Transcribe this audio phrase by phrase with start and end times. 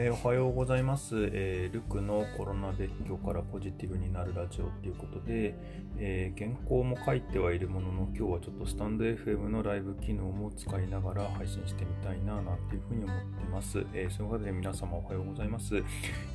[0.00, 5.56] えー、おはようございます、えー、ルクのコロナ別居からポジティブになるラジオということで、
[5.98, 13.84] えー、原稿も書いてはいるものの今日はちょっとスタンド FM のライブ機能も使いながら配信してみたいななんていうふうに思ってます。
[13.92, 15.82] えその方で皆様おはようございます、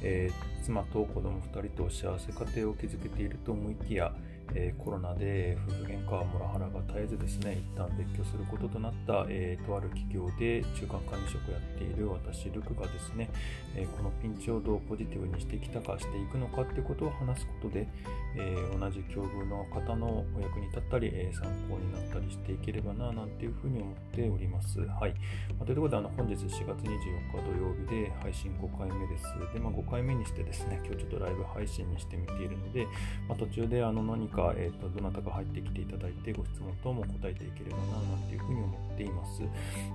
[0.01, 0.29] え
[0.61, 4.13] 妻と子供2人と幸せ家庭を築けていると思いきや、
[4.55, 13.29] えー、コロナで夫婦喧嘩はモラハラが絶えずですね、一旦別居することとなった、えー、とある企業で中間管理職をやっている私、ルクがですね、
[13.75, 17.87] えー、このピンチをどうポジティブにしてきたかしていくのかってことを話すことで、
[18.35, 24.79] え同じ境遇の方のお役に立ったり、え参考になったりしていければな、なんていうふうに思っております。
[24.79, 25.13] はい。
[25.57, 26.97] まあ、ということで、あの本日4月24日
[27.33, 29.25] 土曜日で配信5回目です。
[29.53, 32.85] で、まあ、5回目にしてですね、今日ちょっとライブ配信にしてみているので、
[33.27, 39.41] まあ、途中であの何か、えーと、どなたか入ってきていただいてご質問等も答えていければななんていうふうに思っています。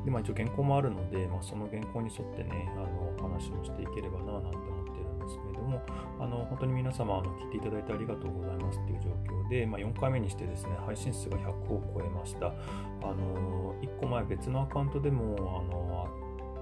[0.05, 5.83] で、まあ、一応原稿もあるので、まあ、その原稿に沿ってね、あの話をしていければななんて思ってるんですけれども、
[6.20, 12.47] あの本当に皆様あの聞いていただいてありがとうございますっていう状況で、まあ、4回目にしてですね、配信数が100を超えました。
[12.47, 16.08] あの1個前別のアカウントでも、あの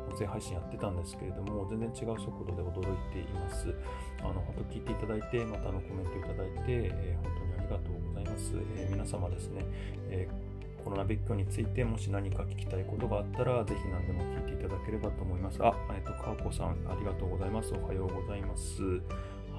[0.09, 3.75] 音声配信やってたんですけれども、全然違う速度で驚いています。
[4.21, 7.36] あの、本当聞いていただいて、またのコメントいただいて、えー、本
[7.67, 8.53] りがとうございます。
[8.77, 9.65] えー、皆様ですね、
[10.09, 15.59] えー、コロナ別居についてもし何か聞きたいことがあったら、ぜひ何でも聞いていただければと思います。
[15.63, 17.75] あ、えっ、と、かわこさん、ありがとうございます。
[17.75, 18.83] おはようございます。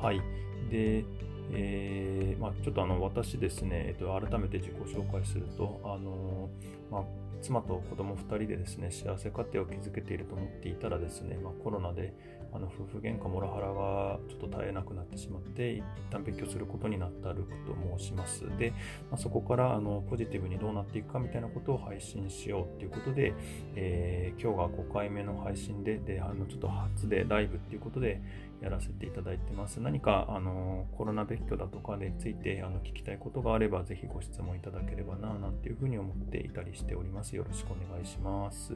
[0.02, 0.22] はい。
[0.70, 1.04] で、
[1.52, 6.50] えーまあ、ちょっとあの私ですね、えっと、改めて自己紹介すると、あの
[6.92, 7.04] まあ、
[7.42, 12.14] 妻と子供2人でですね、幸せ家庭を築けていると思っていたらですね、まあ、コロナで
[12.54, 18.44] あの夫婦喧嘩モラハラがちょっと絶えなくなってしまって、一旦別居することになったルクと申します。
[18.58, 18.72] で、
[19.12, 23.34] まあ、そこからあのポジティブにどうなっていくかみたいなことを配信しようということで、
[23.76, 28.22] えー、今日が5回目の配信で、で、あのちょっと初でライブっていうことで
[28.62, 29.80] やらせていただいてます。
[29.80, 37.36] 何かあのコロナ別居だとかについてあの聞きたいことがあれば、ぜひご質問いただければな、なんていうふうに思っていたりしております。
[37.36, 38.76] よろしくお願いします。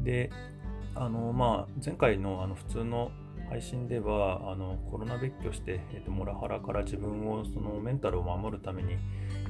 [0.00, 0.30] で、
[0.94, 3.10] あのまあ、前回のあの普通の
[3.48, 8.92] 配信ではあのコロナ別居して、えーと、モラハラから自分をそのメンタルを守るために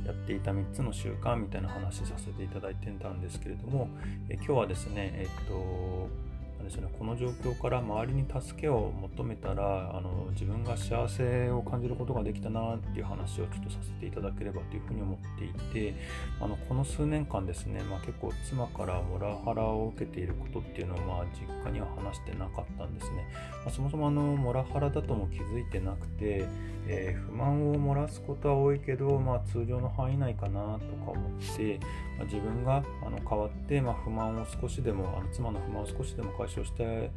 [0.05, 3.89] やっていた3つの習慣みたいな話させていただいてたんですけれども、
[4.29, 6.09] え今日はですね、えっ、ー、と
[6.63, 15.95] ですね、この状況から周りに助けを求めたらあの自分が幸せを感じることができたなっていう話をちょっとさせていただければというふうに思っていて
[16.41, 23.27] あのこの数年間ですね、まあ、結構妻からモラハラを受けていることっていうのをまあ実家には話してなかったんですね、
[23.65, 26.47] まあ、そもそもあのモラハラだとも気づいてなくて、
[26.89, 31.79] えー、不満を漏らすことは多いけど、まあ、通常の範囲内かなとか思って、
[32.19, 37.11] まあ、自分があの変わって、まあ、不満を少しでもあの妻の不満を少しでも解消して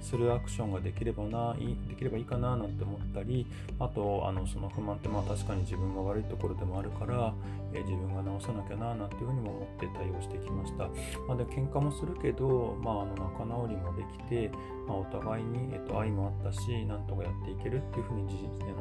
[0.00, 3.46] するアクションができればないできればいいかななんて思ったり
[3.78, 7.32] あとあのその不満ってまあ確かに自分が悪いところでもあるから、
[7.72, 10.88] え自分が直さなきゃななんていうふうにも思って対応してきました、
[11.28, 14.50] まあ、で喧嘩もするけど、まあ、あの仲直りもできて、
[14.86, 18.28] まあ、お互いに、えっと、愛もあったしなんとかやっていけるっていうふうに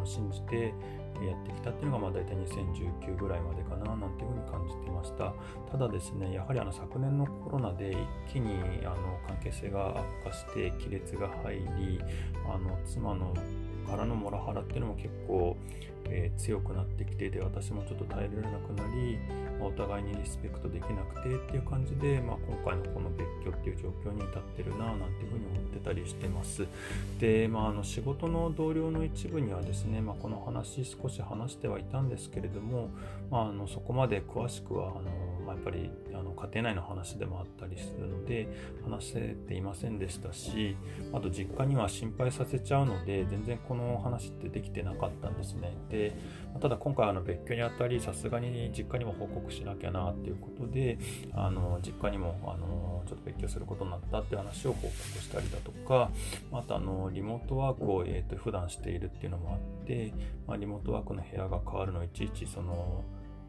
[0.06, 0.74] 信じて
[1.22, 5.34] やってきたっていうのがまあ大体2019ぐらいまでかななんていうふうに感じてました。
[5.72, 7.92] ただですねやはりあの昨年のコロナで
[8.28, 8.54] 一気に
[8.86, 9.90] あの関係性が
[10.24, 12.00] 悪化して亀裂が入り
[12.48, 13.34] あの妻の
[13.90, 15.58] からのモラハラっていうのも結構、
[16.06, 19.18] えー、強くなってきてで私もちょっと耐えられなくなり、
[19.60, 26.66] まあ、お互いにリスペクトできなくてっていう感じで、まあ、今回のこの別居っていう状況に至ってるななんていうふうに思ってたりしてます。
[27.20, 32.90] で、まあ、あの仕事の同僚の一部にはですね、まあ、この話少し話してはいたんですけれども、
[33.30, 38.48] まあ、あのそこまで詳しくはあの、ま、やっぱりあの家庭内の話でもあったりするので
[38.84, 40.76] 話せていませんでしたし
[41.14, 45.76] あと実家には心配させちゃうので全然この話ってできてなかったんですね。
[45.90, 46.14] で、
[46.60, 50.98] ただ今回あの別居にあたり、さすがに実家にも報告しなきゃなっていうことで、
[51.34, 56.12] あの実家にもあのちょっと別居することになったって話を報告したりだとか、
[56.52, 60.14] またあのリモートワークを、えー、と普段しているっていうのもあって、
[60.48, 63.04] まあ、リモートワークの部屋が変わるのいちいちその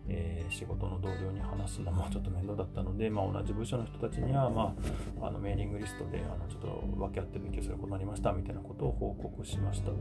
[0.08, 4.74] えー、仕事の同僚に話すのも ちょっと面倒だったので、まあ、同じ部署の人たちには、ま
[5.20, 9.96] あ、あのメーリングリストであのちょっと分け合って勉強することになりましたみたいなことを報告しましたと。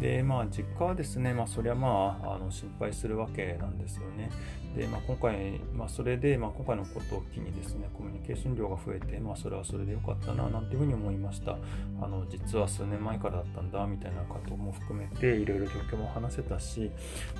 [0.00, 4.30] で、まあ、実家はですね、まあ、そりゃまああの心配するわけなんですよね。
[4.76, 11.58] で、まあ、今回、まあ、それで、まあ、今回のことを機にですね、コミュニケーション量が増えて、まあ、それはそれでよかったな、なんていうふうに思いました。
[12.00, 16.90] あの、実は数年前からだったんだ、みたいなことも含めて、いろいろ状況も話せたし、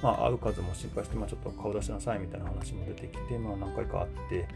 [0.02, 4.48] まあ、会う数も心配して、まあ、ちょっと顔出しなさいみたいな話も出てきて、まあ、何回かあって、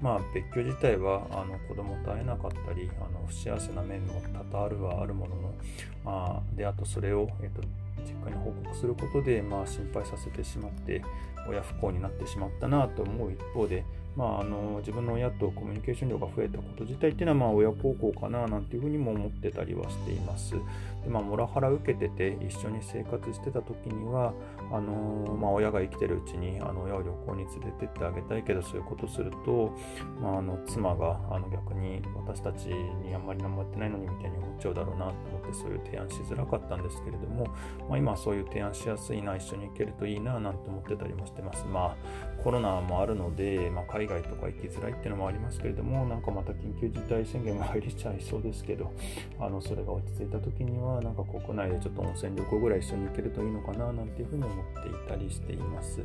[0.00, 5.54] まあ、別居自体はあの子供と会えなかったりあの不幸せな面も多々あるはあるものの、
[6.04, 7.62] まあ、であとそれを、えっと、
[8.02, 11.02] 実家に報告することで、まあ、心配させてしまって
[11.48, 13.84] 親不幸になってしまったなと思う一方で、
[14.16, 20.54] まあ、あの自分の親とコミュニケーション量が増えたこと自体っていうのは、まあ、親孝行かななんていうふうにも思ってたりはしています。
[21.02, 24.32] でまあ、モラハラ受けてて一緒に生活してた時には
[24.70, 29.76] あの、まあ、親が生きてるうちにあの親を旅行に連れてってあげたいけどそういうことすると、
[30.20, 37.46] まあ、あの妻があの逆に私たちにあんまり何もやってないのにみたいに思っちゃうだろうなと思ってそういう提案しづらかったんですけれども、
[37.88, 41.64] まあ、今はそういう提案しやすいな一緒に行けるといいななんて思ってたりもしてます。
[41.66, 48.92] まあコロナもあるので、まあ、海外とか行きづらいっていうのもありますけれども、なんかまた緊急事態宣言が入りちゃいそうですけど、
[49.38, 56.00] あのそれが落ち着いた時には、なんか国内でちょっと温泉旅行ぐらい一緒に行けるといいのかななんていうふうに思っていたりしています。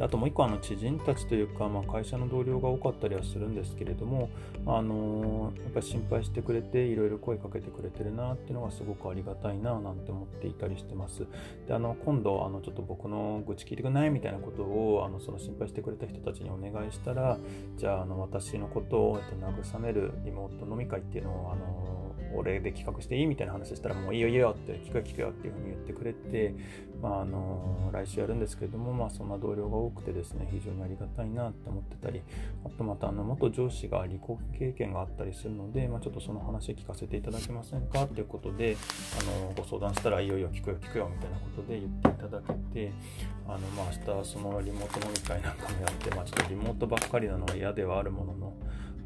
[0.00, 4.30] あともう一個あの知人たちというか、まあ、会社の同僚が多かったりはするんですけれども、
[4.66, 11.26] あのー、やっぱり心配してくれていろいろ声かけてくれてるなっていうのがすごくありがたいななんて思っていたりしてます。
[11.66, 17.38] であの今度あのちょっと僕の愚痴聞いてくれないみたいなことをあのその心配してくれた人たちにお願いしたら
[17.76, 26.54] じゃああの私のことを、えっと、慰めるリモート飲み会っていうのをあの俺で企画していいみたいな話したら、もういいよいいよって、聞くよ聞くよっていうふうに言ってくれて、
[27.02, 32.22] まあ、あの、来週やるんですけれども、まあ、そんな同僚が多くてですね、非常にありがたいなって思ってたり、
[32.64, 38.76] あとまた、あの、元上司が離婚経験があったりするので、まあ、ちょっとその話聞かせていただけませんかっていうことで、
[39.18, 42.92] あの、ご相談したら、いよいよ聞くよ聞くよみたいなことで言っていただけて、
[43.48, 48.52] あの、まあ、明日そのリモート飲み会なんかもやって、まあ、ちょっとリモートばっかりなのは嫌ではあるものの、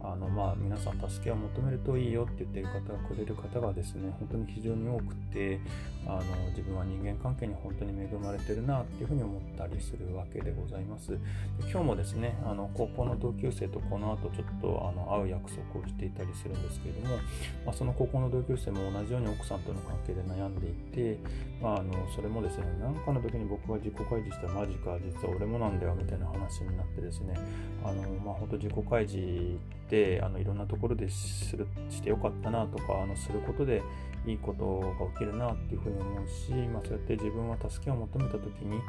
[0.05, 5.61] あのまあ皆さん助けを求めるといいよって言ってる方がくれる方がですね本当に非常に多くて
[6.07, 11.13] あの自分は人間関係に本当に恵まれてるなっていうふうに思ったりするわけでございます。
[11.13, 11.19] で
[11.63, 17.17] 今日もですねあの高校の同級生とこの後ちょっとあの会う約束をしていたりするんですけれども、
[17.65, 21.19] まあ、その高校の同級生も同じように奥さんとの関係で悩んでいて、
[21.63, 27.35] まあ、あのそれもですね何かの時に僕が自己開示したらマジか実は俺もなんだよみたいな話になってですね
[27.83, 29.57] あの、まあ、本当自己開示
[29.87, 33.83] ってあのいろんなところでするしてよかったなとかあのすることで
[34.27, 38.81] いいことが起きるなっていうふうに思うし、まあ、そうやって自分は助けを求めた時に、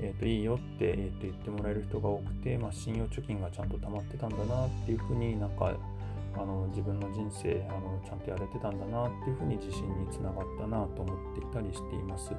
[0.00, 5.74] えー、といいよって、えー、と言ってもらえる人が多くて、まあ、信用貯金がちゃんと溜まってたんだなっていうふうになんか
[6.34, 12.32] あの自分の人生あのちゃんとやれてたんだなっていうふうに自信につながったなと思っていたりしています。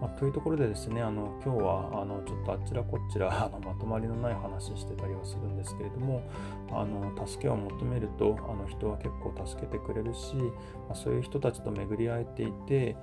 [0.00, 6.22] まあ、というところでですねあの今日はあのちょっとあちらこちらあのまとまりのない話してたりはするんですけれども
[6.70, 12.96] あの助けを求めるとあの人は結構助けてくれるし、まあ、そういう人たちと巡り合えていて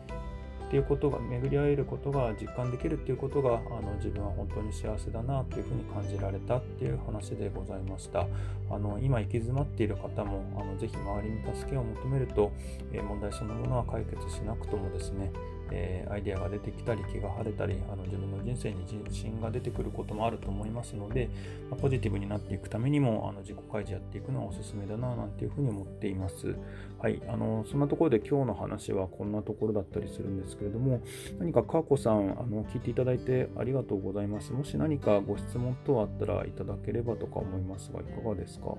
[0.71, 8.25] ていうことが巡り合えることが実感できるっていうことがあの自分は本当に幸せだなっていうふうに感じられたっていう話でございました。
[8.69, 12.53] あの今行き詰まっている方もあのぜひ周りに助けを求めると、
[12.93, 15.29] え、問題そのものは解決しなくともですね
[15.71, 21.29] えー、アイデアが出てきたり気が晴れたりあの自分の人生に自信が出てくることもあると思いますので、
[21.69, 26.55] まあ、ポジティブになっていくためにもあの自己開示やっていくのはおすすめだななんていうふうに思っています。
[26.99, 31.01] はい、あのそんなところで今日の話はこんなところだったりするんですけれども
[31.39, 34.53] 何かかーこさんあの聞いていただいてありがとうございます。
[34.53, 38.75] もし何かご質問等あったらいただければとか思いますがいかがですか？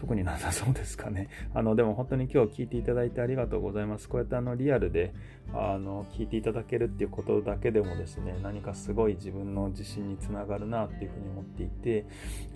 [0.00, 1.28] 特になさそうですかね。
[1.54, 4.08] あの、でも本当に今日聞いていただいてありがとうございます。
[4.08, 5.12] こうやってあの、リアルで、
[5.56, 12.06] あの、聞いていただけるっていうことだけでもですね、何かすごい自分の自信につながるなっていうふうに思っていて、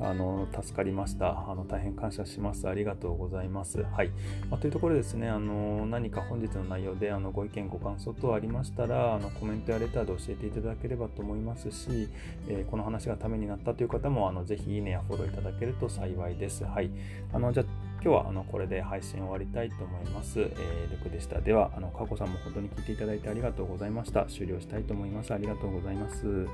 [0.01, 1.49] あの、助かりました。
[1.49, 2.69] あの、大変感謝します。
[2.69, 3.83] ありがとうございます。
[3.83, 4.11] はい。
[4.51, 12.09] まあ、というところですね、あの、何か本日の内容で、あの、ご意見、ご感想等ありましたら、あの、コメントやレターで教えていただければと思いますし、
[12.49, 16.65] えー、この話がためになったという方も、あの、ぜひいいねやフォローいただけると幸いです。
[16.65, 16.91] はい。
[17.33, 17.65] あの、じゃ、
[18.01, 20.41] 今日はあのこれで配信終わりたいと思います。
[20.41, 21.41] えー、ルクでした。
[21.41, 24.27] では、あの、かこさんも本当に聞いていただいてありがとうございました。
[24.27, 25.35] 終了したいと思います。
[25.35, 26.47] ありがとうございます。